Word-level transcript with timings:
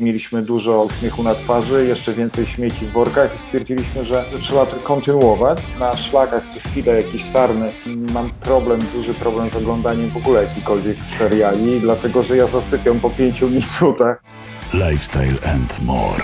Mieliśmy 0.00 0.42
dużo 0.42 0.82
uśmiechu 0.82 1.22
na 1.22 1.34
twarzy, 1.34 1.86
jeszcze 1.86 2.14
więcej 2.14 2.46
śmieci 2.46 2.86
w 2.86 2.92
workach 2.92 3.34
i 3.34 3.38
stwierdziliśmy, 3.38 4.04
że 4.04 4.24
trzeba 4.40 4.66
to 4.66 4.76
kontynuować. 4.76 5.58
Na 5.78 5.96
szlakach 5.96 6.46
co 6.46 6.60
chwilę 6.60 7.02
jakieś 7.02 7.24
sarny. 7.24 7.72
Mam 8.12 8.30
problem, 8.30 8.80
duży 8.94 9.14
problem 9.14 9.50
z 9.50 9.56
oglądaniem 9.56 10.10
w 10.10 10.16
ogóle 10.16 10.44
jakikolwiek 10.44 11.04
seriali, 11.04 11.80
dlatego 11.80 12.22
że 12.22 12.36
ja 12.36 12.46
zasypiam 12.46 13.00
po 13.00 13.10
pięciu 13.10 13.48
minutach. 13.48 14.22
Lifestyle 14.74 15.52
and 15.54 15.80
more. 15.84 16.22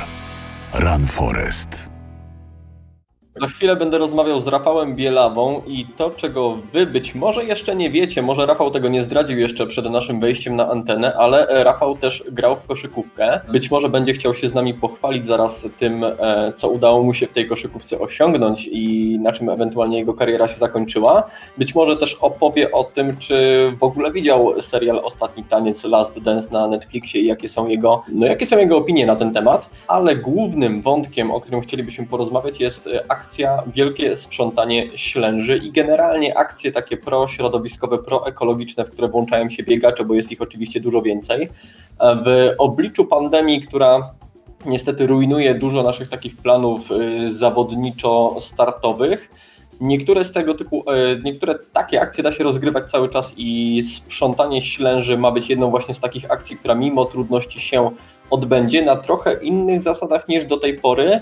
Run 0.74 1.06
Forest. 1.06 1.93
Za 3.40 3.46
chwilę 3.46 3.76
będę 3.76 3.98
rozmawiał 3.98 4.40
z 4.40 4.46
Rafałem 4.46 4.96
Bielawą 4.96 5.62
i 5.66 5.86
to, 5.96 6.10
czego 6.10 6.58
wy 6.72 6.86
być 6.86 7.14
może 7.14 7.44
jeszcze 7.44 7.76
nie 7.76 7.90
wiecie, 7.90 8.22
może 8.22 8.46
Rafał 8.46 8.70
tego 8.70 8.88
nie 8.88 9.02
zdradził 9.02 9.38
jeszcze 9.38 9.66
przed 9.66 9.90
naszym 9.90 10.20
wejściem 10.20 10.56
na 10.56 10.70
antenę, 10.70 11.14
ale 11.14 11.64
Rafał 11.64 11.96
też 11.96 12.24
grał 12.32 12.56
w 12.56 12.66
koszykówkę. 12.66 13.40
Być 13.48 13.70
może 13.70 13.88
będzie 13.88 14.12
chciał 14.12 14.34
się 14.34 14.48
z 14.48 14.54
nami 14.54 14.74
pochwalić 14.74 15.26
zaraz 15.26 15.66
tym, 15.78 16.04
e, 16.04 16.52
co 16.56 16.68
udało 16.68 17.02
mu 17.02 17.14
się 17.14 17.26
w 17.26 17.32
tej 17.32 17.48
koszykówce 17.48 17.98
osiągnąć 17.98 18.68
i 18.72 19.18
na 19.22 19.32
czym 19.32 19.48
ewentualnie 19.48 19.98
jego 19.98 20.14
kariera 20.14 20.48
się 20.48 20.58
zakończyła. 20.58 21.22
Być 21.58 21.74
może 21.74 21.96
też 21.96 22.14
opowie 22.14 22.72
o 22.72 22.84
tym, 22.84 23.16
czy 23.16 23.36
w 23.80 23.82
ogóle 23.82 24.12
widział 24.12 24.62
serial 24.62 24.98
Ostatni 25.04 25.44
Taniec 25.44 25.84
Last 25.84 26.20
Dance 26.22 26.48
na 26.52 26.68
Netflixie 26.68 27.20
i 27.20 27.26
jakie 27.26 27.48
są 27.48 27.68
jego, 27.68 28.02
no 28.08 28.26
jakie 28.26 28.46
są 28.46 28.58
jego 28.58 28.76
opinie 28.76 29.06
na 29.06 29.16
ten 29.16 29.32
temat, 29.32 29.70
ale 29.88 30.16
głównym 30.16 30.82
wątkiem, 30.82 31.30
o 31.30 31.40
którym 31.40 31.60
chcielibyśmy 31.60 32.06
porozmawiać 32.06 32.60
jest 32.60 32.88
akcja 33.08 33.23
akcja 33.24 33.62
Wielkie 33.66 34.16
Sprzątanie 34.16 34.98
Ślęży 34.98 35.56
i 35.56 35.72
generalnie 35.72 36.38
akcje 36.38 36.72
takie 36.72 36.96
prośrodowiskowe, 36.96 37.98
proekologiczne, 37.98 38.84
w 38.84 38.90
które 38.90 39.08
włączają 39.08 39.50
się 39.50 39.62
biegacze, 39.62 40.04
bo 40.04 40.14
jest 40.14 40.32
ich 40.32 40.42
oczywiście 40.42 40.80
dużo 40.80 41.02
więcej. 41.02 41.48
W 42.00 42.54
obliczu 42.58 43.04
pandemii, 43.04 43.60
która 43.60 44.10
niestety 44.66 45.06
rujnuje 45.06 45.54
dużo 45.54 45.82
naszych 45.82 46.08
takich 46.08 46.36
planów 46.36 46.90
y, 46.90 46.94
zawodniczo-startowych, 47.30 49.18
Niektóre 49.80 50.24
z 50.24 50.32
tego 50.32 50.54
typu, 50.54 50.84
y, 50.90 51.22
niektóre 51.24 51.58
takie 51.72 52.00
akcje 52.00 52.24
da 52.24 52.32
się 52.32 52.44
rozgrywać 52.44 52.90
cały 52.90 53.08
czas 53.08 53.34
i 53.36 53.82
sprzątanie 53.82 54.62
ślęży 54.62 55.18
ma 55.18 55.30
być 55.30 55.50
jedną 55.50 55.70
właśnie 55.70 55.94
z 55.94 56.00
takich 56.00 56.30
akcji, 56.30 56.56
która 56.56 56.74
mimo 56.74 57.04
trudności 57.04 57.60
się 57.60 57.90
odbędzie 58.30 58.82
na 58.82 58.96
trochę 58.96 59.34
innych 59.42 59.80
zasadach 59.82 60.28
niż 60.28 60.44
do 60.44 60.56
tej 60.56 60.78
pory, 60.78 61.20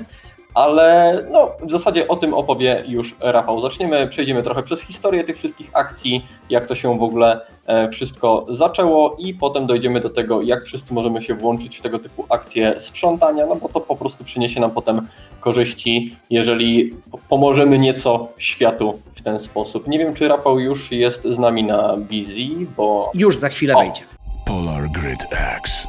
ale 0.55 1.19
no, 1.31 1.51
w 1.63 1.71
zasadzie 1.71 2.09
o 2.09 2.17
tym 2.17 2.35
opowie 2.35 2.85
już 2.89 3.17
Rafał. 3.21 3.61
Zaczniemy, 3.61 4.07
przejdziemy 4.07 4.43
trochę 4.43 4.63
przez 4.63 4.81
historię 4.81 5.25
tych 5.25 5.39
wszystkich 5.39 5.71
akcji, 5.73 6.27
jak 6.51 6.67
to 6.67 6.75
się 6.75 6.99
w 6.99 7.03
ogóle 7.03 7.41
e, 7.67 7.89
wszystko 7.89 8.47
zaczęło 8.49 9.17
i 9.19 9.35
potem 9.35 9.67
dojdziemy 9.67 10.01
do 10.01 10.11
tego, 10.11 10.43
jak 10.43 10.65
wszyscy 10.65 10.95
możemy 10.95 11.23
się 11.23 11.35
włączyć 11.35 11.79
w 11.79 11.83
tego 11.83 11.99
typu 11.99 12.27
akcje 12.29 12.81
sprzątania, 12.81 13.47
no 13.47 13.57
bo 13.57 13.69
to 13.69 13.81
po 13.81 13.97
prostu 13.97 14.25
przyniesie 14.25 14.61
nam 14.61 14.71
potem 14.71 15.09
korzyści, 15.41 16.17
jeżeli 16.31 16.95
pomożemy 17.29 17.79
nieco 17.79 18.29
światu 18.39 18.99
w 19.15 19.23
ten 19.23 19.39
sposób. 19.39 19.89
Nie 19.89 19.99
wiem, 19.99 20.15
czy 20.15 20.29
Rafał 20.29 20.61
już 20.61 20.93
jest 20.93 21.23
z 21.23 21.39
nami 21.39 21.65
na 21.65 21.97
Busy, 21.97 22.67
bo... 22.77 23.11
Już 23.15 23.37
za 23.37 23.49
chwilę 23.49 23.75
o. 23.75 23.79
wejdzie. 23.79 24.03
Polar 24.47 24.89
Grid 24.91 25.27
X 25.57 25.87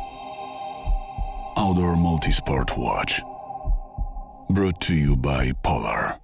Outdoor 1.56 1.98
Multisport 1.98 2.78
Watch 2.78 3.33
Brought 4.54 4.80
to 4.82 4.94
you 4.94 5.18
by 5.18 5.52
Polar. 5.64 6.20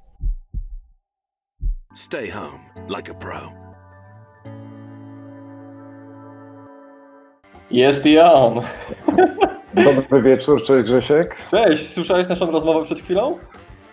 Stay 1.96 2.30
home 2.30 2.62
like 2.88 3.10
a 3.10 3.16
pro. 3.16 3.54
Jest 7.72 8.06
i 8.06 8.20
on. 8.20 8.62
Dobry 9.74 10.22
wieczór, 10.22 10.64
cześć 10.64 10.86
Grzesiek. 10.86 11.38
Cześć, 11.52 11.94
słyszałeś 11.94 12.28
naszą 12.28 12.52
rozmowę 12.52 12.86
przed 12.86 13.00
chwilą? 13.00 13.38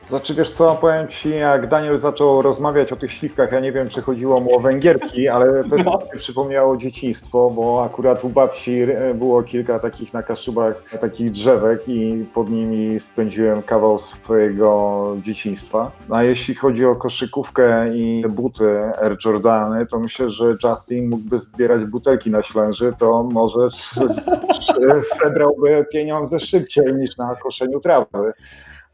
Znaczy 0.08 0.34
wiesz 0.34 0.50
co, 0.50 0.74
powiem 0.74 1.08
Ci, 1.08 1.30
jak 1.30 1.66
Daniel 1.66 1.98
zaczął 1.98 2.42
rozmawiać 2.42 2.92
o 2.92 2.96
tych 2.96 3.12
śliwkach, 3.12 3.52
ja 3.52 3.60
nie 3.60 3.72
wiem, 3.72 3.88
czy 3.88 4.02
chodziło 4.02 4.40
mu 4.40 4.56
o 4.56 4.60
Węgierki, 4.60 5.28
ale 5.28 5.64
to 5.64 5.76
no. 5.76 5.98
mi 6.12 6.18
przypomniało 6.18 6.76
dzieciństwo, 6.76 7.50
bo 7.50 7.84
akurat 7.84 8.24
u 8.24 8.28
babci 8.28 8.86
było 9.14 9.42
kilka 9.42 9.78
takich 9.78 10.12
na 10.12 10.22
Kaszubach, 10.22 10.82
takich 11.00 11.30
drzewek 11.30 11.88
i 11.88 12.26
pod 12.34 12.50
nimi 12.50 13.00
spędziłem 13.00 13.62
kawał 13.62 13.98
swojego 13.98 15.16
dzieciństwa. 15.22 15.90
A 16.10 16.22
jeśli 16.22 16.54
chodzi 16.54 16.86
o 16.86 16.96
koszykówkę 16.96 17.96
i 17.96 18.24
buty 18.28 18.80
Air 19.02 19.16
Jordany, 19.24 19.86
to 19.86 19.98
myślę, 19.98 20.30
że 20.30 20.56
Justin 20.64 21.08
mógłby 21.08 21.38
zbierać 21.38 21.84
butelki 21.84 22.30
na 22.30 22.42
ślęży, 22.42 22.92
to 22.98 23.22
może 23.22 23.68
zebrałby 25.22 25.86
pieniądze 25.92 26.40
szybciej 26.40 26.94
niż 26.94 27.16
na 27.16 27.34
koszeniu 27.34 27.80
trawy 27.80 28.32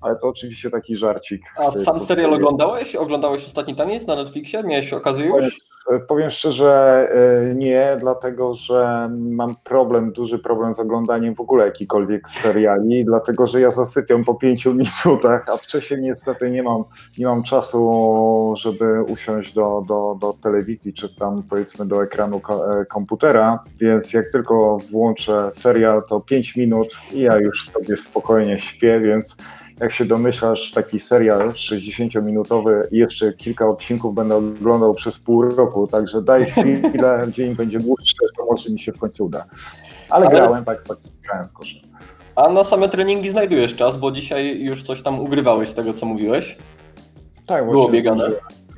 ale 0.03 0.17
to 0.17 0.29
oczywiście 0.29 0.71
taki 0.71 0.97
żarcik. 0.97 1.43
A 1.57 1.71
sam 1.71 2.01
serial 2.01 2.35
oglądałeś? 2.35 2.97
Oglądałeś 2.97 3.47
Ostatni 3.47 3.77
Taniec 3.77 4.07
na 4.07 4.17
Netflixie? 4.17 4.63
Miałeś 4.63 4.93
okazję 4.93 5.27
już? 5.27 5.73
Powiem 6.09 6.31
szczerze, 6.31 7.09
e, 7.15 7.55
nie, 7.55 7.97
dlatego 8.01 8.55
że 8.55 9.11
mam 9.19 9.57
problem, 9.65 10.13
duży 10.13 10.39
problem 10.39 10.75
z 10.75 10.81
oglądaniem 10.81 11.35
w 11.35 11.41
ogóle 11.41 11.65
jakikolwiek 11.65 12.29
seriali, 12.29 13.05
dlatego 13.11 13.47
że 13.47 13.61
ja 13.61 13.71
zasypiam 13.71 14.25
po 14.25 14.35
pięciu 14.35 14.75
minutach, 15.05 15.49
a 15.49 15.57
wcześniej 15.57 16.01
niestety 16.01 16.51
nie 16.51 16.63
mam, 16.63 16.85
nie 17.19 17.27
mam 17.27 17.43
czasu, 17.43 18.55
żeby 18.57 19.03
usiąść 19.03 19.55
do, 19.55 19.85
do, 19.89 20.17
do 20.21 20.33
telewizji, 20.33 20.95
czy 20.95 21.17
tam 21.17 21.43
powiedzmy 21.51 21.87
do 21.87 22.03
ekranu 22.03 22.37
e, 22.37 22.85
komputera, 22.85 23.65
więc 23.81 24.13
jak 24.13 24.33
tylko 24.33 24.79
włączę 24.91 25.53
serial, 25.53 26.03
to 26.09 26.21
pięć 26.21 26.57
minut 26.57 26.97
i 27.13 27.21
ja 27.21 27.39
już 27.39 27.71
sobie 27.71 27.97
spokojnie 27.97 28.59
śpię, 28.59 29.01
więc 29.01 29.37
jak 29.81 29.93
się 29.93 30.05
domyślasz, 30.05 30.71
taki 30.71 31.01
serial 31.01 31.53
60-minutowy 31.53 32.83
i 32.91 32.99
jeszcze 32.99 33.33
kilka 33.33 33.69
odcinków 33.69 34.15
będę 34.15 34.37
oglądał 34.37 34.95
przez 34.95 35.19
pół 35.19 35.43
roku, 35.43 35.87
także 35.87 36.23
daj 36.23 36.45
chwilę, 36.45 37.27
dzień 37.35 37.57
będzie 37.57 37.79
dłuższy, 37.79 38.17
to 38.37 38.45
może 38.45 38.71
mi 38.71 38.79
się 38.79 38.93
w 38.93 38.99
końcu 38.99 39.25
uda. 39.25 39.45
Ale, 40.11 40.27
Ale... 40.27 40.37
grałem, 40.37 40.65
tak, 40.65 40.83
tak, 40.89 40.99
grałem 41.23 41.49
w 41.49 41.53
kosze. 41.53 41.77
A 42.37 42.49
na 42.49 42.65
same 42.65 42.89
treningi 42.89 43.31
znajdujesz 43.31 43.77
czas, 43.77 43.97
bo 43.97 44.11
dzisiaj 44.11 44.61
już 44.61 44.83
coś 44.83 45.03
tam 45.03 45.21
ugrywałeś 45.21 45.69
z 45.69 45.75
tego, 45.75 45.93
co 45.93 46.07
mówiłeś? 46.07 46.57
Tak, 47.47 47.65
było 47.71 47.89
biegane. 47.89 48.29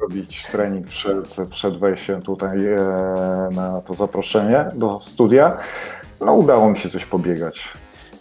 Robić 0.00 0.46
trening 0.52 0.86
przed, 0.86 1.36
przed 1.50 1.78
wejściem 1.78 2.22
tutaj 2.22 2.66
e, 2.66 2.78
na 3.52 3.80
to 3.80 3.94
zaproszenie 3.94 4.64
do 4.74 5.00
studia. 5.00 5.58
No 6.20 6.34
udało 6.34 6.70
mi 6.70 6.76
się 6.76 6.88
coś 6.88 7.06
pobiegać. 7.06 7.68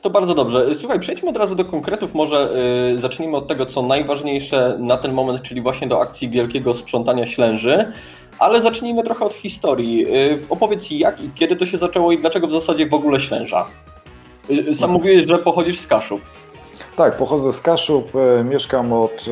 To 0.03 0.09
bardzo 0.09 0.35
dobrze. 0.35 0.75
Słuchaj, 0.79 0.99
przejdźmy 0.99 1.29
od 1.29 1.37
razu 1.37 1.55
do 1.55 1.65
konkretów. 1.65 2.13
Może 2.13 2.49
yy, 2.91 2.99
zacznijmy 2.99 3.37
od 3.37 3.47
tego, 3.47 3.65
co 3.65 3.81
najważniejsze 3.81 4.77
na 4.79 4.97
ten 4.97 5.13
moment, 5.13 5.41
czyli 5.41 5.61
właśnie 5.61 5.87
do 5.87 6.01
akcji 6.01 6.29
wielkiego 6.29 6.73
sprzątania 6.73 7.27
ślęży. 7.27 7.91
Ale 8.39 8.61
zacznijmy 8.61 9.03
trochę 9.03 9.25
od 9.25 9.33
historii. 9.33 9.97
Yy, 9.97 10.39
opowiedz 10.49 10.91
jak 10.91 11.21
i 11.21 11.29
kiedy 11.35 11.55
to 11.55 11.65
się 11.65 11.77
zaczęło 11.77 12.11
i 12.11 12.17
dlaczego 12.17 12.47
w 12.47 12.51
zasadzie 12.51 12.87
w 12.87 12.93
ogóle 12.93 13.19
ślęża. 13.19 13.65
Yy, 14.49 14.63
sam 14.63 14.71
mhm. 14.71 14.91
mówiłeś, 14.91 15.25
że 15.25 15.37
pochodzisz 15.37 15.79
z 15.79 15.87
Kaszub. 15.87 16.21
Tak, 16.95 17.17
pochodzę 17.17 17.53
z 17.53 17.61
Kaszub, 17.61 18.11
e, 18.15 18.43
mieszkam 18.43 18.93
od 18.93 19.25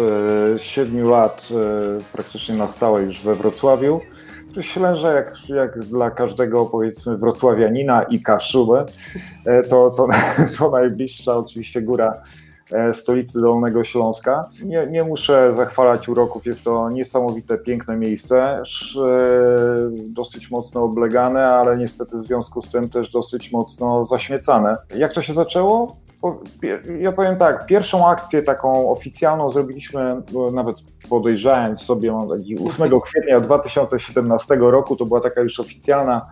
e, 0.55 0.59
7 0.59 1.09
lat 1.09 1.47
e, 1.51 2.01
praktycznie 2.13 2.55
na 2.55 2.67
stałe 2.67 3.01
już 3.01 3.21
we 3.21 3.35
Wrocławiu. 3.35 4.01
Ślęże, 4.59 5.13
jak, 5.13 5.49
jak 5.49 5.79
dla 5.79 6.11
każdego 6.11 6.65
powiedzmy 6.65 7.17
wrocławianina 7.17 8.03
i 8.03 8.21
Kaszubę, 8.21 8.85
e, 9.45 9.63
to, 9.63 9.89
to, 9.91 10.07
to 10.57 10.71
najbliższa 10.71 11.37
oczywiście 11.37 11.81
góra 11.81 12.21
e, 12.71 12.93
stolicy 12.93 13.41
Dolnego 13.41 13.83
Śląska. 13.83 14.49
Nie, 14.65 14.87
nie 14.87 15.03
muszę 15.03 15.53
zachwalać 15.53 16.09
uroków, 16.09 16.45
jest 16.45 16.63
to 16.63 16.89
niesamowite, 16.89 17.57
piękne 17.57 17.97
miejsce, 17.97 18.41
e, 18.41 18.63
dosyć 20.07 20.51
mocno 20.51 20.83
oblegane, 20.83 21.47
ale 21.47 21.77
niestety 21.77 22.17
w 22.17 22.21
związku 22.21 22.61
z 22.61 22.71
tym 22.71 22.89
też 22.89 23.11
dosyć 23.11 23.51
mocno 23.51 24.05
zaśmiecane. 24.05 24.77
Jak 24.95 25.13
to 25.13 25.21
się 25.21 25.33
zaczęło? 25.33 25.95
Ja 26.99 27.11
powiem 27.11 27.37
tak, 27.37 27.65
pierwszą 27.65 28.07
akcję 28.07 28.43
taką 28.43 28.91
oficjalną 28.91 29.49
zrobiliśmy, 29.49 30.21
nawet 30.53 30.75
podejrzałem 31.09 31.77
w 31.77 31.81
sobie, 31.81 32.11
mam 32.11 32.29
taki 32.29 32.57
8 32.65 32.89
kwietnia 33.01 33.39
2017 33.39 34.55
roku, 34.59 34.95
to 34.95 35.05
była 35.05 35.21
taka 35.21 35.41
już 35.41 35.59
oficjalna 35.59 36.25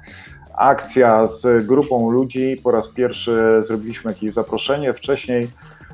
akcja 0.54 1.28
z 1.28 1.66
grupą 1.66 2.12
ludzi. 2.12 2.62
Po 2.64 2.72
raz 2.72 2.90
pierwszy 2.90 3.62
zrobiliśmy 3.62 4.12
jakieś 4.12 4.32
zaproszenie. 4.32 4.94
Wcześniej 4.94 5.48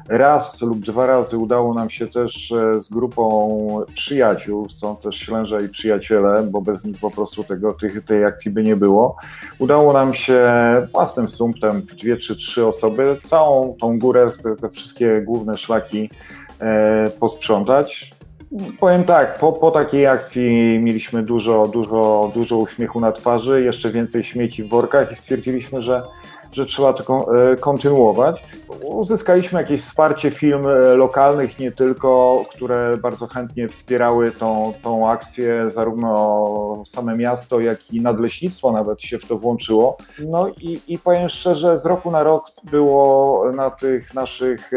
raz 0.10 0.62
lub 0.62 0.80
dwa 0.80 1.06
razy 1.06 1.38
udało 1.38 1.74
nam 1.74 1.90
się 1.90 2.08
też 2.08 2.52
e, 2.52 2.80
z 2.80 2.90
grupą 2.90 3.86
przyjaciół, 3.94 4.70
stąd 4.70 5.02
też 5.02 5.16
Ślęża 5.16 5.62
i 5.62 5.70
przyjaciele, 5.70 6.44
bo 6.44 6.62
bez 6.62 6.86
nich 6.86 7.00
po 7.00 7.12
prostu 7.12 7.44
tego, 7.44 7.74
tej, 7.74 8.04
tej 8.08 8.26
akcji 8.26 8.52
by 8.52 8.64
nie 8.64 8.76
było. 8.76 9.16
Udało 9.60 9.94
nam 9.94 10.14
się 10.14 10.42
własnym 10.92 11.28
sumptem 11.28 11.82
w 11.82 11.96
dwie 11.96 12.18
trzy 12.18 12.66
osoby 12.66 13.18
całą 13.24 13.76
tą 13.82 14.00
górę, 14.00 14.30
te, 14.44 14.56
te 14.56 14.70
wszystkie 14.70 15.22
główne 15.22 15.58
szlaki 15.58 16.10
e, 16.60 17.10
posprzątać. 17.10 18.16
Powiem 18.80 19.04
tak, 19.04 19.40
po, 19.40 19.54
po 19.54 19.72
takiej 19.72 20.08
akcji 20.08 20.80
mieliśmy 20.80 21.24
dużo, 21.24 21.68
dużo, 21.68 22.32
dużo 22.34 22.58
uśmiechu 22.58 23.00
na 23.00 23.12
twarzy, 23.12 23.64
jeszcze 23.64 23.92
więcej 23.92 24.24
śmieci 24.24 24.64
w 24.64 24.70
workach 24.70 25.12
i 25.12 25.16
stwierdziliśmy, 25.16 25.82
że 25.82 26.04
że 26.56 26.66
trzeba 26.66 26.94
to 26.94 27.28
e, 27.52 27.56
kontynuować. 27.56 28.44
Uzyskaliśmy 28.84 29.60
jakieś 29.60 29.82
wsparcie 29.82 30.32
firm 30.32 30.68
e, 30.68 30.96
lokalnych, 30.96 31.60
nie 31.60 31.72
tylko, 31.72 32.44
które 32.50 32.98
bardzo 32.98 33.28
chętnie 33.28 33.70
wspierały 33.70 34.32
tą, 34.32 34.74
tą 34.82 35.10
akcję, 35.10 35.72
zarówno 35.72 36.84
same 36.88 37.18
miasto, 37.18 37.60
jak 37.60 37.94
i 37.94 38.02
nadleśnictwo 38.02 38.72
nawet 38.72 39.02
się 39.02 39.20
w 39.20 39.26
to 39.26 39.38
włączyło. 39.38 39.98
No 40.20 40.48
i, 40.48 40.82
i 40.88 41.00
powiem 41.00 41.30
szczerze, 41.30 41.78
z 41.78 41.86
roku 41.86 42.12
na 42.12 42.24
rok 42.24 42.46
było 42.64 43.52
na 43.52 43.70
tych 43.70 44.14
naszych 44.14 44.72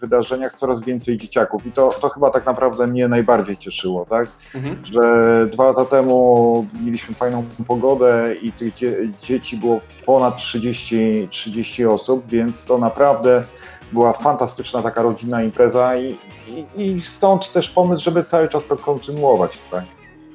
wydarzeniach 0.00 0.52
coraz 0.52 0.80
więcej 0.80 1.16
dzieciaków 1.16 1.66
i 1.66 1.72
to, 1.72 1.90
to 2.00 2.08
chyba 2.08 2.30
tak 2.30 2.46
naprawdę 2.46 2.86
mnie 2.86 3.08
najbardziej 3.08 3.56
cieszyło, 3.56 4.06
tak? 4.10 4.28
Mhm. 4.54 4.86
Że 4.86 5.46
dwa 5.52 5.64
lata 5.64 5.84
temu 5.84 6.66
mieliśmy 6.84 7.14
fajną 7.14 7.44
pogodę 7.66 8.34
i 8.42 8.52
tych 8.52 8.74
dzieci 9.20 9.56
było 9.56 9.80
ponad 10.06 10.36
30, 10.36 10.77
30 11.30 11.86
osób, 11.86 12.26
więc 12.26 12.64
to 12.64 12.78
naprawdę 12.78 13.44
była 13.92 14.12
fantastyczna 14.12 14.82
taka 14.82 15.02
rodzinna 15.02 15.42
impreza 15.42 15.96
i, 15.96 16.16
i, 16.76 16.82
i 16.82 17.00
stąd 17.00 17.52
też 17.52 17.70
pomysł, 17.70 18.04
żeby 18.04 18.24
cały 18.24 18.48
czas 18.48 18.66
to 18.66 18.76
kontynuować. 18.76 19.58
Tak? 19.70 19.84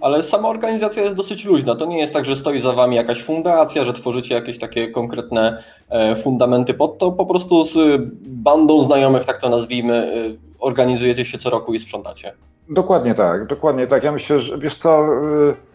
Ale 0.02 0.24
sama 0.24 0.50
organizacja 0.50 1.04
jest 1.04 1.16
dosyć 1.16 1.46
luźna. 1.46 1.76
To 1.76 1.86
nie 1.86 2.00
jest 2.00 2.14
tak, 2.14 2.26
że 2.26 2.36
stoi 2.36 2.62
za 2.62 2.74
wami 2.74 2.96
jakaś 2.96 3.24
fundacja, 3.24 3.84
że 3.84 3.94
tworzycie 3.94 4.36
jakieś 4.36 4.60
takie 4.60 4.92
konkretne 4.92 5.64
e, 5.90 6.16
fundamenty 6.16 6.74
pod 6.74 6.98
to. 6.98 7.12
Po 7.12 7.26
prostu 7.26 7.64
z 7.64 8.02
bandą 8.22 8.82
znajomych, 8.82 9.26
tak 9.26 9.42
to 9.42 9.50
nazwijmy, 9.50 9.96
e, 9.96 10.54
organizujecie 10.60 11.26
się 11.26 11.38
co 11.38 11.50
roku 11.50 11.74
i 11.74 11.80
sprzątacie. 11.80 12.34
Dokładnie 12.70 13.14
tak, 13.14 13.48
dokładnie 13.48 13.88
tak. 13.88 14.04
Ja 14.04 14.12
myślę, 14.12 14.40
że 14.40 14.58
wiesz 14.58 14.76
co 14.76 15.00
e, 15.00 15.73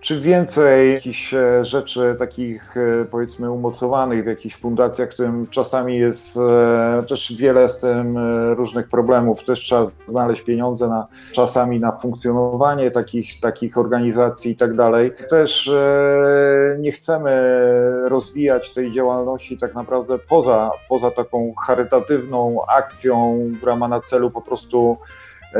czy 0.00 0.20
więcej 0.20 0.94
jakichś 0.94 1.34
e, 1.34 1.64
rzeczy 1.64 2.16
takich 2.18 2.76
e, 2.76 3.04
powiedzmy 3.04 3.50
umocowanych 3.50 4.24
w 4.24 4.26
jakichś 4.26 4.56
fundacjach, 4.56 5.08
którym 5.08 5.46
czasami 5.46 5.98
jest 5.98 6.36
e, 6.36 7.02
też 7.08 7.32
wiele 7.36 7.68
z 7.68 7.80
tym 7.80 8.18
różnych 8.54 8.88
problemów, 8.88 9.44
też 9.44 9.60
trzeba 9.60 9.86
znaleźć 10.06 10.42
pieniądze 10.42 10.88
na 10.88 11.06
czasami 11.32 11.80
na 11.80 11.92
funkcjonowanie 11.92 12.90
takich, 12.90 13.40
takich 13.40 13.78
organizacji 13.78 14.52
i 14.52 14.56
tak 14.56 14.76
dalej. 14.76 15.12
Też 15.30 15.70
nie 16.78 16.92
chcemy 16.92 17.30
rozwijać 18.08 18.74
tej 18.74 18.92
działalności 18.92 19.58
tak 19.58 19.74
naprawdę 19.74 20.18
poza, 20.18 20.70
poza 20.88 21.10
taką 21.10 21.54
charytatywną 21.54 22.66
akcją, 22.68 23.44
która 23.56 23.76
ma 23.76 23.88
na 23.88 24.00
celu 24.00 24.30
po 24.30 24.42
prostu 24.42 24.98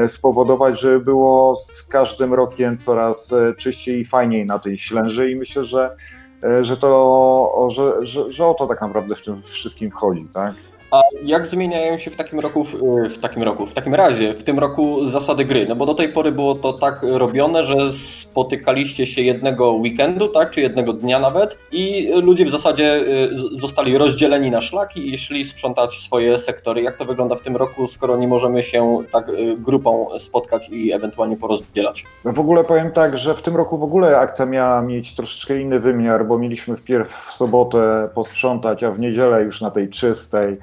spowodować, 0.08 0.80
żeby 0.80 1.00
było 1.00 1.56
z 1.56 1.82
każdym 1.82 2.34
rokiem 2.34 2.78
coraz 2.78 3.32
e, 3.32 3.54
czyściej 3.54 4.00
i 4.00 4.04
fajniej 4.04 4.46
na 4.46 4.58
tej 4.58 4.78
ślęży 4.78 5.30
i 5.30 5.36
myślę, 5.36 5.64
że, 5.64 5.96
e, 6.44 6.64
że 6.64 6.76
to, 6.76 7.68
że, 7.70 8.06
że, 8.06 8.32
że 8.32 8.46
o 8.46 8.54
to 8.54 8.66
tak 8.66 8.80
naprawdę 8.80 9.14
w 9.14 9.22
tym 9.22 9.42
wszystkim 9.42 9.90
wchodzi, 9.90 10.28
tak? 10.34 10.54
A 10.90 10.99
jak 11.22 11.46
zmieniają 11.46 11.98
się 11.98 12.10
w 12.10 12.16
takim 12.16 12.40
roku, 12.40 12.64
w 13.10 13.18
takim 13.20 13.42
roku, 13.42 13.66
w 13.66 13.74
takim 13.74 13.94
razie, 13.94 14.34
w 14.34 14.42
tym 14.42 14.58
roku 14.58 15.08
zasady 15.08 15.44
gry? 15.44 15.66
No 15.68 15.76
bo 15.76 15.86
do 15.86 15.94
tej 15.94 16.08
pory 16.08 16.32
było 16.32 16.54
to 16.54 16.72
tak 16.72 17.00
robione, 17.02 17.64
że 17.64 17.76
spotykaliście 17.92 19.06
się 19.06 19.22
jednego 19.22 19.72
weekendu, 19.72 20.28
tak, 20.28 20.50
czy 20.50 20.60
jednego 20.60 20.92
dnia 20.92 21.18
nawet 21.18 21.58
i 21.72 22.10
ludzie 22.14 22.44
w 22.44 22.50
zasadzie 22.50 22.96
y, 22.96 23.30
zostali 23.60 23.98
rozdzieleni 23.98 24.50
na 24.50 24.60
szlaki 24.60 25.14
i 25.14 25.18
szli 25.18 25.44
sprzątać 25.44 25.98
swoje 25.98 26.38
sektory. 26.38 26.82
Jak 26.82 26.96
to 26.96 27.04
wygląda 27.04 27.36
w 27.36 27.40
tym 27.40 27.56
roku, 27.56 27.86
skoro 27.86 28.16
nie 28.16 28.28
możemy 28.28 28.62
się 28.62 28.98
tak 29.12 29.28
y, 29.28 29.56
grupą 29.58 30.18
spotkać 30.18 30.68
i 30.68 30.92
ewentualnie 30.92 31.36
porozdzielać? 31.36 32.04
No 32.24 32.32
w 32.32 32.40
ogóle 32.40 32.64
powiem 32.64 32.90
tak, 32.90 33.18
że 33.18 33.34
w 33.34 33.42
tym 33.42 33.56
roku 33.56 33.78
w 33.78 33.84
ogóle 33.84 34.18
akcja 34.18 34.46
miała 34.46 34.82
mieć 34.82 35.14
troszeczkę 35.14 35.60
inny 35.60 35.80
wymiar, 35.80 36.26
bo 36.26 36.38
mieliśmy 36.38 36.76
wpierw 36.76 37.08
w 37.08 37.32
sobotę 37.32 38.08
posprzątać, 38.14 38.82
a 38.82 38.90
w 38.90 38.98
niedzielę 38.98 39.42
już 39.42 39.60
na 39.60 39.70
tej 39.70 39.88
czystej 39.88 40.56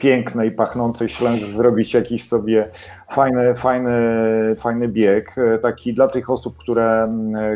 pięknej, 0.00 0.50
pachnącej 0.50 1.08
ślęży 1.08 1.52
zrobić 1.52 1.94
jakiś 1.94 2.28
sobie 2.28 2.70
fajny, 3.10 3.54
fajny, 3.54 3.92
fajny 4.58 4.88
bieg, 4.88 5.36
taki 5.62 5.92
dla 5.92 6.08
tych 6.08 6.30
osób, 6.30 6.56
które, 6.58 7.08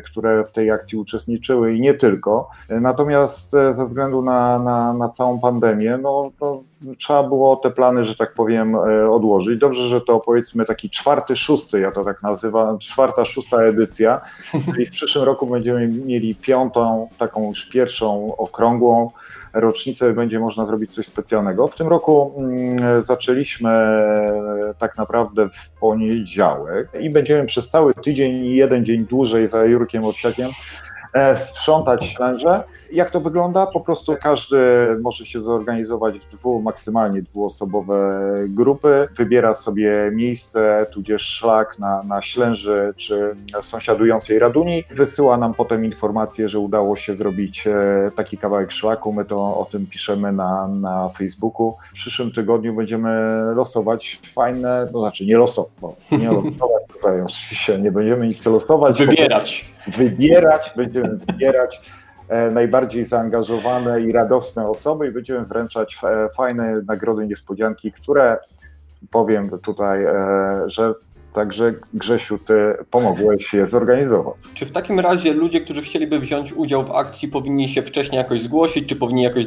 które 0.05 0.45
w 0.45 0.53
tej 0.53 0.71
akcji 0.71 0.99
uczestniczyły 0.99 1.75
i 1.75 1.81
nie 1.81 1.95
tylko. 1.95 2.51
Natomiast 2.69 3.51
ze 3.71 3.85
względu 3.85 4.23
na, 4.23 4.59
na, 4.59 4.93
na 4.93 5.09
całą 5.09 5.41
pandemię, 5.41 5.99
no 6.03 6.31
to 6.39 6.63
trzeba 6.99 7.23
było 7.23 7.57
te 7.57 7.71
plany, 7.71 8.05
że 8.05 8.17
tak 8.17 8.35
powiem, 8.35 8.75
odłożyć. 9.11 9.61
Dobrze, 9.61 9.83
że 9.83 10.01
to 10.01 10.21
powiedzmy 10.21 10.65
taki 10.65 10.91
czwarty, 10.91 11.37
szósty, 11.37 11.81
ja 11.81 11.93
to 11.93 12.05
tak 12.05 12.23
nazywam, 12.23 12.79
czwarta, 12.79 13.25
szósta 13.25 13.63
edycja, 13.63 14.21
czyli 14.65 14.87
w 14.87 14.91
przyszłym 14.91 15.25
roku 15.25 15.47
będziemy 15.47 15.89
mieli 15.89 16.35
piątą, 16.35 17.09
taką 17.19 17.49
już 17.49 17.69
pierwszą 17.69 18.37
okrągłą 18.37 19.11
rocznicę 19.55 20.13
będzie 20.13 20.39
można 20.39 20.67
zrobić 20.67 20.95
coś 20.95 21.07
specjalnego. 21.07 21.69
W 21.69 21.77
tym 21.77 21.89
roku 21.89 22.35
mm, 22.39 23.03
zaczęliśmy 23.03 23.71
tak 24.79 24.97
naprawdę 24.97 25.49
w 25.49 25.71
poniedziałek 25.81 26.89
i 27.01 27.11
będziemy 27.11 27.47
przez 27.47 27.69
cały 27.69 27.95
tydzień 27.95 28.47
jeden 28.47 28.85
dzień 28.85 29.07
dłużej 29.07 29.47
za 29.47 29.65
Jurkiem 29.65 30.05
Owsiakiem 30.05 30.51
sprzątać 31.37 32.05
ślęże. 32.05 32.63
Jak 32.93 33.11
to 33.11 33.21
wygląda? 33.21 33.67
Po 33.67 33.81
prostu 33.81 34.17
każdy 34.23 34.57
może 35.03 35.27
się 35.27 35.41
zorganizować 35.41 36.19
w 36.19 36.29
dwu, 36.29 36.63
maksymalnie 36.63 37.23
dwuosobowe 37.23 38.25
grupy, 38.49 39.09
wybiera 39.17 39.55
sobie 39.55 40.11
miejsce, 40.13 40.87
tudzież 40.93 41.23
szlak 41.23 41.79
na, 41.79 42.03
na 42.03 42.23
ślęży 42.23 42.95
czy 42.97 43.35
sąsiadującej 43.61 44.39
Raduni, 44.39 44.85
wysyła 44.91 45.37
nam 45.37 45.55
potem 45.55 45.85
informację, 45.85 46.49
że 46.49 46.59
udało 46.59 46.97
się 46.97 47.15
zrobić 47.15 47.67
e, 47.67 48.11
taki 48.17 48.39
kawałek 48.39 48.73
szlaku, 48.73 49.13
my 49.13 49.25
to 49.25 49.37
o 49.37 49.69
tym 49.73 49.87
piszemy 49.87 50.33
na, 50.33 50.69
na 50.69 51.09
Facebooku. 51.09 51.75
W 51.91 51.95
przyszłym 51.95 52.33
tygodniu 52.33 52.75
będziemy 52.75 53.41
losować 53.55 54.21
fajne, 54.35 54.89
no 54.93 55.01
znaczy 55.01 55.27
nie 55.27 55.39
losować, 55.39 55.95
nie 56.13 56.33
losować 56.33 56.83
tutaj 56.93 57.21
oczywiście 57.23 57.79
nie 57.79 57.93
będziemy 57.93 58.27
nic 58.27 58.47
losować. 58.47 58.99
Wybierać 58.99 59.74
wybierać, 59.87 60.73
będziemy 60.77 61.17
wybierać 61.17 61.81
e, 62.29 62.51
najbardziej 62.51 63.05
zaangażowane 63.05 64.01
i 64.01 64.13
radosne 64.13 64.69
osoby 64.69 65.09
i 65.09 65.11
będziemy 65.11 65.45
wręczać 65.45 65.99
e, 66.05 66.29
fajne 66.37 66.83
nagrody, 66.87 67.27
niespodzianki, 67.27 67.93
które 67.93 68.39
powiem 69.11 69.51
tutaj, 69.63 70.05
e, 70.05 70.63
że 70.67 70.95
Także 71.35 71.75
Grzesiu, 71.95 72.39
ty 72.39 72.75
pomogłeś 72.91 73.55
je 73.55 73.67
zorganizować. 73.67 74.35
Czy 74.55 74.67
w 74.67 74.73
takim 74.73 75.01
razie 75.01 75.33
ludzie, 75.33 75.61
którzy 75.61 75.83
chcieliby 75.83 76.21
wziąć 76.21 76.53
udział 76.53 76.85
w 76.85 76.91
akcji, 76.91 77.29
powinni 77.29 77.69
się 77.69 77.83
wcześniej 77.83 78.19
jakoś 78.19 78.43
zgłosić, 78.43 78.89
czy 78.89 78.97
powinni 78.97 79.23
jakoś 79.23 79.45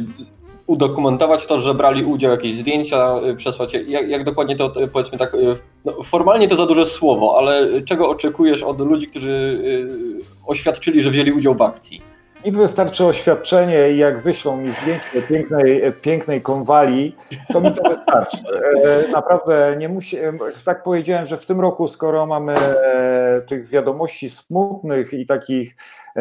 udokumentować 0.68 1.46
to, 1.46 1.60
że 1.60 1.74
brali 1.74 2.06
udział, 2.06 2.32
jakieś 2.32 2.56
zdjęcia 2.56 3.16
przesłać? 3.38 3.74
Jak, 3.74 4.10
jak 4.10 4.24
dokładnie 4.24 4.56
to, 4.56 4.74
powiedzmy 4.94 5.18
tak, 5.18 5.38
no, 5.86 6.04
formalnie 6.04 6.48
to 6.48 6.56
za 6.56 6.66
duże 6.66 6.86
słowo, 6.86 7.36
ale 7.38 7.82
czego 7.82 8.10
oczekujesz 8.10 8.64
od 8.64 8.80
ludzi, 8.80 9.08
którzy 9.08 9.62
oświadczyli, 10.46 11.04
że 11.04 11.12
wzięli 11.12 11.32
udział 11.32 11.56
w 11.56 11.62
akcji? 11.62 12.02
Mi 12.46 12.52
wystarczy 12.52 13.06
oświadczenie 13.06 13.92
i 13.92 13.98
jak 13.98 14.22
wyślą 14.22 14.58
mi 14.58 14.72
zdjęcie 14.72 15.22
pięknej, 15.30 15.82
pięknej 16.02 16.42
konwali, 16.42 17.16
to 17.54 17.62
mi 17.62 17.74
to 17.74 17.90
wystarczy. 17.90 18.38
E, 18.84 19.08
naprawdę 19.08 19.76
nie 19.80 19.90
musi, 19.90 20.18
tak 20.66 20.84
powiedziałem, 20.84 21.28
że 21.28 21.38
w 21.38 21.46
tym 21.46 21.62
roku, 21.62 21.88
skoro 21.88 22.26
mamy 22.26 22.56
e, 22.56 23.42
tych 23.48 23.68
wiadomości 23.68 24.30
smutnych 24.30 25.14
i 25.14 25.26
takich 25.26 25.76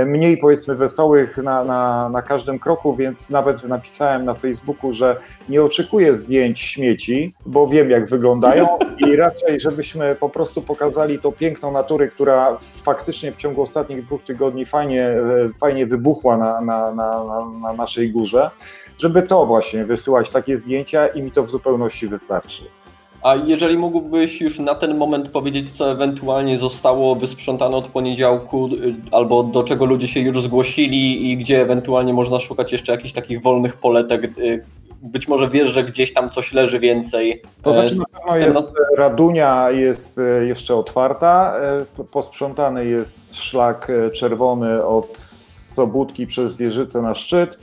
mniej 0.04 0.36
powiedzmy 0.36 0.74
wesołych 0.74 1.36
na, 1.36 1.64
na, 1.64 2.08
na 2.08 2.22
każdym 2.22 2.58
kroku, 2.58 2.96
więc 2.96 3.30
nawet 3.30 3.64
napisałem 3.64 4.24
na 4.24 4.34
Facebooku, 4.34 4.92
że 4.92 5.16
nie 5.48 5.62
oczekuję 5.62 6.14
zdjęć 6.14 6.60
śmieci, 6.60 7.34
bo 7.46 7.68
wiem 7.68 7.90
jak 7.90 8.08
wyglądają 8.08 8.68
i 9.08 9.16
raczej 9.16 9.60
żebyśmy 9.60 10.14
po 10.14 10.28
prostu 10.28 10.62
pokazali 10.62 11.18
tą 11.18 11.32
piękną 11.32 11.72
naturę, 11.72 12.08
która 12.08 12.58
faktycznie 12.82 13.32
w 13.32 13.36
ciągu 13.36 13.62
ostatnich 13.62 14.04
dwóch 14.04 14.22
tygodni 14.22 14.66
fajnie, 14.66 15.16
fajnie 15.60 15.86
wybuchła 15.86 16.36
na, 16.36 16.60
na, 16.60 16.94
na, 16.94 17.24
na 17.62 17.72
naszej 17.72 18.10
górze, 18.10 18.50
żeby 18.98 19.22
to 19.22 19.46
właśnie 19.46 19.84
wysyłać 19.84 20.30
takie 20.30 20.58
zdjęcia 20.58 21.06
i 21.06 21.22
mi 21.22 21.32
to 21.32 21.44
w 21.44 21.50
zupełności 21.50 22.08
wystarczy. 22.08 22.62
A 23.26 23.34
jeżeli 23.34 23.78
mógłbyś 23.78 24.40
już 24.40 24.58
na 24.58 24.74
ten 24.74 24.96
moment 24.96 25.28
powiedzieć, 25.28 25.70
co 25.72 25.90
ewentualnie 25.90 26.58
zostało 26.58 27.16
wysprzątane 27.16 27.76
od 27.76 27.88
poniedziałku, 27.88 28.66
y, 28.66 28.94
albo 29.10 29.42
do 29.42 29.62
czego 29.62 29.84
ludzie 29.84 30.08
się 30.08 30.20
już 30.20 30.42
zgłosili 30.42 31.30
i 31.30 31.36
gdzie 31.36 31.62
ewentualnie 31.62 32.12
można 32.12 32.38
szukać 32.38 32.72
jeszcze 32.72 32.92
jakichś 32.92 33.12
takich 33.12 33.42
wolnych 33.42 33.76
poletek, 33.76 34.24
y, 34.38 34.64
być 35.02 35.28
może 35.28 35.48
wiesz, 35.48 35.68
że 35.68 35.84
gdzieś 35.84 36.12
tam 36.12 36.30
coś 36.30 36.52
leży 36.52 36.78
więcej. 36.78 37.42
To 37.62 37.72
znaczy 37.72 37.94
e, 37.94 37.98
na 37.98 38.04
pewno 38.04 38.36
jest 38.36 38.72
Radunia 38.98 39.70
jest 39.70 40.18
e, 40.18 40.46
jeszcze 40.46 40.76
otwarta, 40.76 41.54
e, 42.00 42.04
posprzątany 42.04 42.86
jest 42.86 43.36
szlak 43.36 43.92
czerwony 44.12 44.84
od 44.84 45.18
Sobótki 45.18 46.26
przez 46.26 46.56
Wieżycę 46.56 47.02
na 47.02 47.14
szczyt 47.14 47.58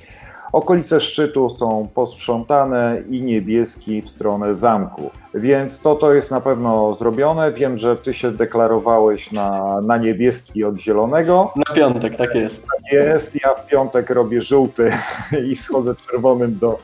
Okolice 0.54 1.02
szczytu 1.02 1.50
są 1.50 1.88
posprzątane 1.94 3.02
i 3.10 3.22
niebieski 3.22 4.02
w 4.02 4.10
stronę 4.10 4.56
zamku. 4.56 5.12
Więc 5.34 5.82
to, 5.82 5.96
to 5.96 6.14
jest 6.14 6.32
na 6.32 6.42
pewno 6.42 6.94
zrobione. 6.94 7.52
Wiem, 7.52 7.78
że 7.78 7.98
ty 7.98 8.14
się 8.14 8.32
deklarowałeś 8.32 9.32
na, 9.32 9.82
na 9.82 9.98
niebieski 9.98 10.64
od 10.64 10.78
zielonego. 10.78 11.54
Na 11.56 11.76
piątek, 11.76 12.16
tak 12.16 12.36
jest. 12.36 12.64
Jest, 12.92 13.36
ja 13.44 13.54
w 13.54 13.68
piątek 13.68 14.10
robię 14.10 14.42
żółty 14.42 14.92
i 15.50 15.56
schodzę 15.56 15.96
czerwonym 15.96 16.60
do 16.60 16.80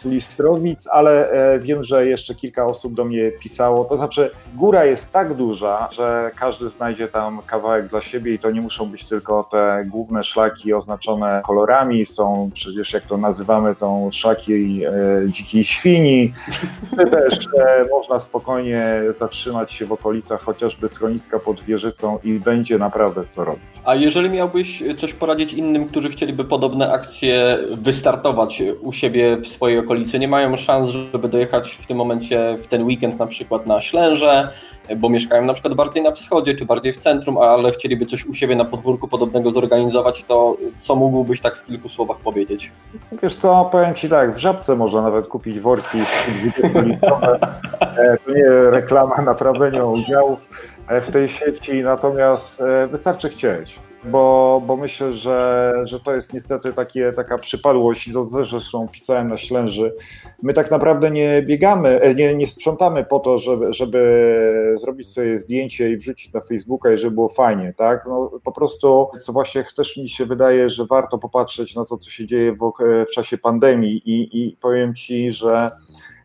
Sulistrowic, 0.00 0.86
ale 0.86 1.30
e, 1.30 1.58
wiem, 1.58 1.84
że 1.84 2.06
jeszcze 2.06 2.34
kilka 2.34 2.66
osób 2.66 2.94
do 2.94 3.04
mnie 3.04 3.30
pisało. 3.30 3.84
To 3.84 3.96
znaczy, 3.96 4.30
góra 4.54 4.84
jest 4.84 5.12
tak 5.12 5.34
duża, 5.34 5.88
że 5.92 6.30
każdy 6.36 6.70
znajdzie 6.70 7.08
tam 7.08 7.42
kawałek 7.46 7.86
dla 7.86 8.00
siebie 8.00 8.34
i 8.34 8.38
to 8.38 8.50
nie 8.50 8.60
muszą 8.60 8.86
być 8.86 9.04
tylko 9.04 9.48
te 9.50 9.84
główne 9.86 10.24
szlaki 10.24 10.74
oznaczone 10.74 11.42
kolorami. 11.44 12.06
Są 12.06 12.50
przecież, 12.54 12.92
jak 12.92 13.06
to 13.06 13.16
nazywamy, 13.16 13.74
tą 13.74 14.10
szlaki 14.12 14.84
e, 14.84 14.92
dzikiej 15.26 15.64
świni. 15.64 16.32
Też 17.10 17.48
e, 17.58 17.84
można 17.90 18.20
spokojnie 18.20 19.02
zatrzymać 19.18 19.72
się 19.72 19.86
w 19.86 19.92
okolicach 19.92 20.40
chociażby 20.40 20.88
schroniska 20.88 21.38
pod 21.38 21.60
wieżycą 21.60 22.18
i 22.24 22.32
będzie 22.32 22.78
naprawdę 22.78 23.24
co 23.24 23.44
robić. 23.44 23.62
A 23.84 23.94
jeżeli 23.94 24.30
miałbyś 24.30 24.82
coś 24.98 25.12
poradzić 25.12 25.52
innym, 25.52 25.88
którzy 25.88 26.10
chcieliby 26.10 26.44
podobne 26.44 26.92
akcje 26.92 27.58
wystartować 27.76 28.62
u 28.80 28.92
siebie 28.92 29.36
w 29.36 29.48
swojej 29.48 29.78
okolicy, 29.78 30.18
nie 30.18 30.28
mają 30.28 30.56
szans, 30.56 30.88
żeby 30.88 31.28
dojechać 31.28 31.72
w 31.72 31.86
tym 31.86 31.96
momencie, 31.96 32.58
w 32.62 32.66
ten 32.66 32.84
weekend 32.84 33.18
na 33.18 33.26
przykład 33.26 33.66
na 33.66 33.80
Ślęże, 33.80 34.52
bo 34.96 35.08
mieszkają 35.08 35.44
na 35.44 35.52
przykład 35.52 35.74
bardziej 35.74 36.02
na 36.02 36.10
wschodzie, 36.12 36.54
czy 36.54 36.64
bardziej 36.64 36.92
w 36.92 36.96
centrum, 36.96 37.38
ale 37.38 37.72
chcieliby 37.72 38.06
coś 38.06 38.26
u 38.26 38.34
siebie 38.34 38.56
na 38.56 38.64
podwórku 38.64 39.08
podobnego 39.08 39.50
zorganizować, 39.50 40.24
to 40.24 40.56
co 40.80 40.94
mógłbyś 40.94 41.40
tak 41.40 41.56
w 41.56 41.66
kilku 41.66 41.88
słowach 41.88 42.16
powiedzieć? 42.16 42.72
Wiesz 43.22 43.36
co, 43.36 43.68
powiem 43.72 43.94
Ci 43.94 44.08
tak, 44.08 44.34
w 44.34 44.38
Żabce 44.38 44.76
można 44.76 45.02
nawet 45.02 45.26
kupić 45.26 45.60
worki 45.60 45.98
z 45.98 46.62
20 46.62 46.80
litrowe. 46.80 47.38
E, 47.80 48.16
To 48.26 48.32
nie 48.32 48.70
reklama 48.70 49.16
na 49.16 49.34
prowadzenie 49.34 49.84
udziałów 49.86 50.38
e, 50.78 50.79
w 50.90 51.10
tej 51.10 51.28
sieci, 51.28 51.82
natomiast 51.82 52.60
e, 52.60 52.86
wystarczy 52.86 53.28
chcieć. 53.28 53.80
Bo, 54.04 54.62
bo 54.66 54.76
myślę, 54.76 55.14
że, 55.14 55.74
że 55.84 56.00
to 56.00 56.14
jest 56.14 56.34
niestety 56.34 56.72
takie, 56.72 57.12
taka 57.12 57.38
przypadłość 57.38 58.08
i 58.08 58.12
zresztą 58.24 58.88
pisałem 58.88 59.28
na 59.28 59.36
Ślęży. 59.36 59.94
My 60.42 60.52
tak 60.52 60.70
naprawdę 60.70 61.10
nie 61.10 61.42
biegamy, 61.42 62.00
e, 62.00 62.14
nie, 62.14 62.34
nie 62.34 62.46
sprzątamy 62.46 63.04
po 63.04 63.20
to, 63.20 63.38
żeby, 63.38 63.74
żeby 63.74 64.74
zrobić 64.76 65.08
sobie 65.08 65.38
zdjęcie 65.38 65.90
i 65.90 65.96
wrzucić 65.96 66.32
na 66.32 66.40
Facebooka 66.40 66.92
i 66.92 66.98
żeby 66.98 67.14
było 67.14 67.28
fajnie, 67.28 67.74
tak? 67.76 68.06
No, 68.08 68.30
po 68.44 68.52
prostu, 68.52 69.10
co 69.20 69.32
właśnie 69.32 69.64
też 69.76 69.96
mi 69.96 70.10
się 70.10 70.26
wydaje, 70.26 70.70
że 70.70 70.86
warto 70.86 71.18
popatrzeć 71.18 71.76
na 71.76 71.84
to, 71.84 71.96
co 71.96 72.10
się 72.10 72.26
dzieje 72.26 72.52
w, 72.52 72.72
w 73.10 73.10
czasie 73.10 73.38
pandemii 73.38 74.02
i, 74.04 74.46
i 74.46 74.56
powiem 74.56 74.94
Ci, 74.94 75.32
że 75.32 75.70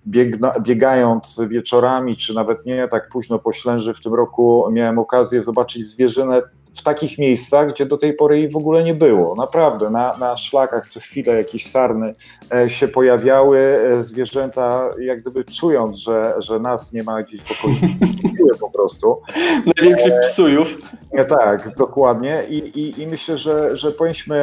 biegna, 0.07 0.59
biegając 0.59 1.41
wieczorami, 1.47 2.17
czy 2.17 2.33
nawet 2.33 2.65
nie 2.65 2.87
tak 2.87 3.09
późno 3.09 3.39
po 3.39 3.51
Ślęży 3.51 3.93
w 3.93 4.01
tym 4.01 4.13
roku 4.13 4.67
miałem 4.71 4.99
okazję 4.99 5.43
zobaczyć 5.43 5.87
zwierzynę 5.87 6.41
w 6.75 6.83
takich 6.83 7.17
miejscach, 7.17 7.73
gdzie 7.73 7.85
do 7.85 7.97
tej 7.97 8.13
pory 8.13 8.39
jej 8.39 8.49
w 8.49 8.57
ogóle 8.57 8.83
nie 8.83 8.93
było. 8.93 9.35
Naprawdę, 9.35 9.89
na, 9.89 10.17
na 10.17 10.37
szlakach 10.37 10.87
co 10.87 10.99
chwilę 10.99 11.33
jakieś 11.33 11.65
sarny 11.71 12.15
e, 12.53 12.69
się 12.69 12.87
pojawiały, 12.87 13.59
e, 13.59 14.03
zwierzęta 14.03 14.89
jak 14.99 15.21
gdyby 15.21 15.45
czując, 15.45 15.97
że, 15.97 16.33
że 16.37 16.59
nas 16.59 16.93
nie 16.93 17.03
ma 17.03 17.23
gdzieś 17.23 17.41
w 17.41 17.51
okolicy, 17.51 17.87
po 18.59 18.69
prostu. 18.69 19.21
Największych 19.65 20.13
psujów. 20.31 20.77
Nie, 21.13 21.25
tak, 21.25 21.75
dokładnie. 21.77 22.43
I, 22.49 22.57
i, 22.57 23.01
i 23.01 23.07
myślę, 23.07 23.37
że, 23.37 23.77
że 23.77 23.91
powinniśmy 23.91 24.35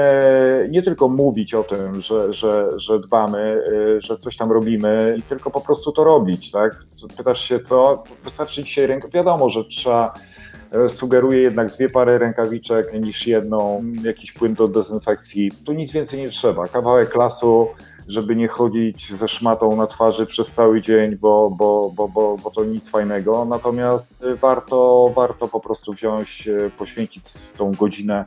nie 0.70 0.82
tylko 0.82 1.08
mówić 1.08 1.54
o 1.54 1.64
tym, 1.64 2.00
że, 2.00 2.34
że, 2.34 2.80
że 2.80 3.00
dbamy, 3.00 3.62
że 3.98 4.16
coś 4.16 4.36
tam 4.36 4.52
robimy, 4.52 5.22
tylko 5.28 5.50
po 5.50 5.60
prostu 5.60 5.92
to 5.92 6.04
robić, 6.04 6.50
tak? 6.50 6.84
Pytasz 7.16 7.48
się 7.48 7.60
co? 7.60 8.04
Wystarczy 8.24 8.62
dzisiaj 8.62 8.86
rękę. 8.86 9.08
Wiadomo, 9.08 9.48
że 9.48 9.64
trzeba 9.64 10.14
e, 10.72 10.88
sugeruje 10.88 11.40
jednak 11.40 11.72
dwie 11.72 11.88
pary 11.88 12.18
rękawiczek 12.18 13.00
niż 13.00 13.26
jedną, 13.26 13.82
jakiś 14.04 14.32
płyn 14.32 14.54
do 14.54 14.68
dezynfekcji. 14.68 15.50
Tu 15.64 15.72
nic 15.72 15.92
więcej 15.92 16.20
nie 16.20 16.28
trzeba. 16.28 16.68
Kawałek 16.68 17.16
lasu, 17.16 17.68
żeby 18.08 18.36
nie 18.36 18.48
chodzić 18.48 19.12
ze 19.12 19.28
szmatą 19.28 19.76
na 19.76 19.86
twarzy 19.86 20.26
przez 20.26 20.50
cały 20.50 20.80
dzień, 20.80 21.16
bo, 21.16 21.50
bo, 21.50 21.92
bo, 21.94 22.08
bo, 22.08 22.36
bo 22.36 22.50
to 22.50 22.64
nic 22.64 22.90
fajnego. 22.90 23.44
Natomiast 23.44 24.26
warto, 24.40 25.12
warto 25.16 25.48
po 25.48 25.60
prostu 25.60 25.92
wziąć, 25.92 26.48
e, 26.48 26.70
poświęcić 26.70 27.24
tą 27.56 27.72
godzinę 27.72 28.24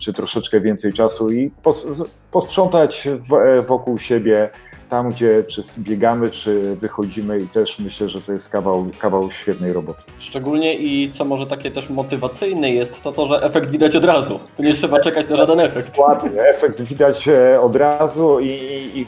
czy 0.00 0.12
troszeczkę 0.12 0.60
więcej 0.60 0.92
czasu 0.92 1.30
i 1.30 1.50
pos, 1.50 1.86
posprzątać 2.30 3.06
e, 3.06 3.62
wokół 3.62 3.98
siebie 3.98 4.50
tam, 4.88 5.10
gdzie 5.10 5.44
czy 5.44 5.62
biegamy, 5.78 6.30
czy 6.30 6.76
wychodzimy 6.76 7.38
i 7.40 7.48
też 7.48 7.78
myślę, 7.78 8.08
że 8.08 8.20
to 8.20 8.32
jest 8.32 8.48
kawał, 8.48 8.86
kawał 8.98 9.30
świetnej 9.30 9.72
roboty. 9.72 10.02
Szczególnie 10.18 10.74
i 10.74 11.12
co 11.12 11.24
może 11.24 11.46
takie 11.46 11.70
też 11.70 11.90
motywacyjne 11.90 12.70
jest, 12.70 13.02
to 13.02 13.12
to, 13.12 13.26
że 13.26 13.42
efekt 13.42 13.70
widać 13.70 13.96
od 13.96 14.04
razu. 14.04 14.40
Tu 14.56 14.62
nie 14.62 14.74
trzeba 14.74 15.00
czekać 15.00 15.28
na 15.28 15.36
żaden 15.36 15.60
efekt. 15.60 15.88
Dokładnie, 15.88 16.42
efekt 16.42 16.82
widać 16.82 17.28
e, 17.28 17.60
od 17.60 17.76
razu 17.76 18.40
i, 18.40 18.48
i, 18.48 19.00
i 19.00 19.06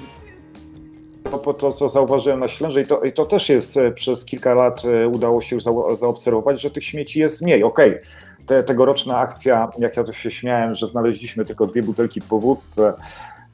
po 1.45 1.55
to, 1.55 1.73
co 1.73 1.89
zauważyłem 1.89 2.41
na 2.41 2.49
Ślęże 2.49 2.81
i 2.81 2.87
to, 2.87 3.03
i 3.03 3.13
to 3.13 3.27
też 3.27 3.49
jest 3.49 3.77
e, 3.77 3.93
przez 3.93 4.25
kilka 4.25 4.55
lat 4.55 4.83
e, 4.85 5.09
udało 5.09 5.41
się 5.41 5.61
za, 5.61 5.71
zaobserwować, 6.01 6.63
że 6.63 6.71
tych 6.71 6.85
śmieci 6.85 7.21
jest 7.21 7.43
mniej. 7.43 7.65
Okej, 7.65 7.99
te, 8.47 8.63
tegoroczna 8.63 9.19
akcja, 9.19 9.71
jak 9.79 9.97
ja 9.97 10.05
to 10.05 10.13
się 10.13 10.31
śmiałem, 10.31 10.75
że 10.75 10.87
znaleźliśmy 10.87 11.45
tylko 11.45 11.67
dwie 11.67 11.83
butelki 11.83 12.21
po 12.21 12.39
wódce, 12.39 12.93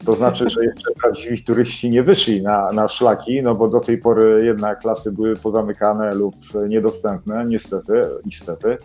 to 0.05 0.15
znaczy, 0.15 0.49
że 0.49 0.65
jeszcze 0.65 0.91
prawdziwi 0.91 1.45
turyści 1.45 1.91
nie 1.91 2.03
wyszli 2.03 2.43
na, 2.43 2.73
na 2.73 2.88
szlaki, 2.88 3.43
no 3.43 3.55
bo 3.55 3.69
do 3.69 3.81
tej 3.81 3.99
pory 3.99 4.45
jednak 4.45 4.81
klasy 4.81 5.12
były 5.12 5.37
pozamykane 5.37 6.15
lub 6.15 6.37
niedostępne, 6.69 7.45
niestety, 7.45 7.93
niestety. 8.25 8.79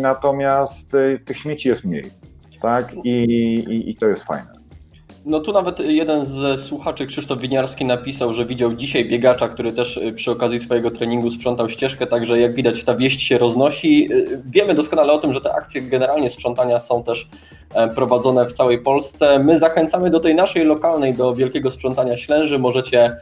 Natomiast 0.00 0.94
e, 0.94 1.18
tych 1.18 1.38
śmieci 1.38 1.68
jest 1.68 1.84
mniej, 1.84 2.04
tak? 2.60 2.94
I, 3.04 3.24
i, 3.54 3.90
i 3.90 3.96
to 3.96 4.08
jest 4.08 4.22
fajne. 4.22 4.59
No 5.30 5.40
tu 5.40 5.52
nawet 5.52 5.80
jeden 5.80 6.26
ze 6.26 6.58
słuchaczy, 6.58 7.06
Krzysztof 7.06 7.40
Winiarski, 7.40 7.84
napisał, 7.84 8.32
że 8.32 8.46
widział 8.46 8.74
dzisiaj 8.74 9.04
biegacza, 9.04 9.48
który 9.48 9.72
też 9.72 9.96
y, 9.96 10.12
przy 10.12 10.30
okazji 10.30 10.60
swojego 10.60 10.90
treningu 10.90 11.30
sprzątał 11.30 11.68
ścieżkę, 11.68 12.06
także 12.06 12.40
jak 12.40 12.54
widać 12.54 12.84
ta 12.84 12.94
wieść 12.94 13.22
się 13.22 13.38
roznosi. 13.38 14.12
Y, 14.12 14.42
Wiemy 14.46 14.74
doskonale 14.74 15.12
o 15.12 15.18
tym, 15.18 15.32
że 15.32 15.40
te 15.40 15.52
akcje 15.52 15.82
generalnie 15.82 16.30
sprzątania 16.30 16.80
są 16.80 17.02
też 17.02 17.28
e, 17.74 17.88
prowadzone 17.88 18.46
w 18.46 18.52
całej 18.52 18.78
Polsce. 18.78 19.38
My 19.38 19.58
zachęcamy 19.58 20.10
do 20.10 20.20
tej 20.20 20.34
naszej 20.34 20.64
lokalnej, 20.64 21.14
do 21.14 21.34
wielkiego 21.34 21.70
sprzątania 21.70 22.16
Ślęży. 22.16 22.58
Możecie 22.58 23.16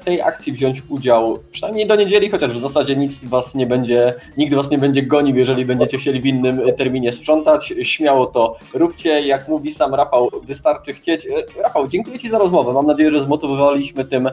w 0.00 0.04
tej 0.04 0.22
akcji 0.22 0.52
wziąć 0.52 0.82
udział 0.88 1.38
przynajmniej 1.50 1.86
do 1.86 1.96
niedzieli, 1.96 2.30
chociaż 2.30 2.52
w 2.52 2.60
zasadzie 2.60 2.96
nic 2.96 3.24
was 3.24 3.54
nie 3.54 3.66
będzie, 3.66 4.14
nikt 4.36 4.54
was 4.54 4.70
nie 4.70 4.78
będzie 4.78 5.02
gonił, 5.02 5.36
jeżeli 5.36 5.64
będziecie 5.64 5.98
chcieli 5.98 6.20
w 6.20 6.26
innym 6.26 6.68
e, 6.68 6.72
terminie 6.72 7.12
sprzątać. 7.12 7.74
Śmiało 7.82 8.26
to 8.26 8.56
róbcie. 8.74 9.20
Jak 9.20 9.48
mówi 9.48 9.70
sam 9.70 9.94
Rafał, 9.94 10.30
wystarczy 10.42 10.92
chcieć. 10.92 11.26
E, 11.26 11.62
Rafał, 11.62 11.88
dziękuję 11.88 12.18
Ci 12.18 12.30
za 12.30 12.38
rozmowę. 12.38 12.72
Mam 12.72 12.86
nadzieję, 12.86 13.10
że 13.10 13.20
zmotywowaliśmy 13.20 14.04
tym 14.04 14.30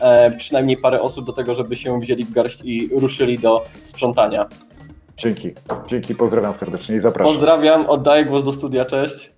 e, 0.00 0.30
przynajmniej 0.30 0.76
parę 0.76 1.00
osób 1.00 1.26
do 1.26 1.32
tego, 1.32 1.54
żeby 1.54 1.76
się 1.76 2.00
wzięli 2.00 2.24
w 2.24 2.32
garść 2.32 2.60
i 2.64 2.88
ruszyli 2.92 3.38
do 3.38 3.64
sprzątania. 3.84 4.46
Dzięki, 5.16 5.50
dzięki, 5.86 6.14
pozdrawiam 6.14 6.52
serdecznie 6.52 6.96
i 6.96 7.00
zapraszam. 7.00 7.34
Pozdrawiam, 7.34 7.86
oddaję 7.86 8.24
głos 8.24 8.44
do 8.44 8.52
studia, 8.52 8.84
cześć. 8.84 9.30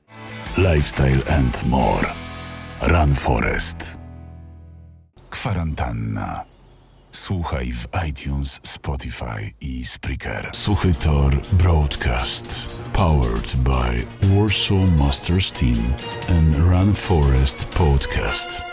Lifestyle 0.59 1.37
and 1.39 1.63
more. 1.69 2.07
Run 2.83 3.15
Forest. 3.15 4.02
Kwarantanna. 5.33 6.45
Słuchaj 7.13 7.73
w 7.73 7.89
iTunes, 8.09 8.61
Spotify 8.63 9.53
i 9.61 9.85
Spreaker. 9.85 10.51
Suchy 10.53 10.95
Tor 10.95 11.37
Broadcast. 11.53 12.71
Powered 12.93 13.57
by 13.57 14.07
Warsaw 14.37 14.87
Masters 14.99 15.53
Team 15.53 15.95
and 16.29 16.55
Run 16.71 16.95
Forest 16.95 17.69
Podcast. 17.69 18.72